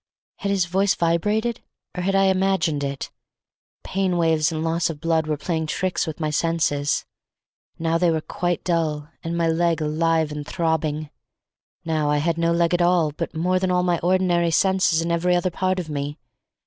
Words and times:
Had 0.37 0.49
his 0.49 0.65
voice 0.65 0.95
vibrated, 0.95 1.61
or 1.95 2.01
had 2.01 2.15
I 2.15 2.23
imagined 2.23 2.83
it? 2.83 3.11
Pain 3.83 4.17
waves 4.17 4.51
and 4.51 4.63
loss 4.63 4.89
of 4.89 4.99
blood 4.99 5.27
were 5.27 5.37
playing 5.37 5.67
tricks 5.67 6.07
with 6.07 6.19
my 6.19 6.31
senses; 6.31 7.05
now 7.77 7.99
they 7.99 8.09
were 8.09 8.19
quite 8.19 8.63
dull, 8.63 9.09
and 9.23 9.37
my 9.37 9.47
leg 9.47 9.79
alive 9.79 10.31
and 10.31 10.43
throbbing; 10.43 11.11
now 11.85 12.09
I 12.09 12.17
had 12.17 12.39
no 12.39 12.51
leg 12.51 12.73
at 12.73 12.81
all, 12.81 13.11
but 13.11 13.35
more 13.35 13.59
than 13.59 13.69
all 13.69 13.83
my 13.83 13.99
ordinary 13.99 14.49
senses 14.49 15.03
in 15.03 15.11
every 15.11 15.35
other 15.35 15.51
part 15.51 15.77
of 15.77 15.87
me. 15.87 16.17